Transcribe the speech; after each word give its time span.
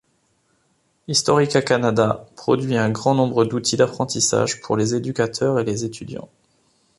Historica 1.07 1.61
Canada 1.61 2.25
produit 2.35 2.75
un 2.75 2.89
grand 2.89 3.13
nombre 3.13 3.45
d’outils 3.45 3.77
d’apprentissage 3.77 4.59
pour 4.59 4.75
les 4.75 4.95
éducateurs 4.95 5.59
et 5.59 5.63
les 5.63 5.85
étudiants. 5.85 6.27